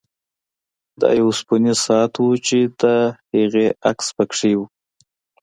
دا 0.99 1.09
یو 1.17 1.27
اوسپنیز 1.29 1.77
ساعت 1.87 2.13
و 2.19 2.25
چې 2.47 2.59
د 2.81 2.83
هغې 3.33 3.67
عکس 3.89 4.07
پکې 4.17 4.51
و 4.57 4.59